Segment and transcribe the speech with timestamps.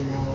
[0.00, 0.29] you know,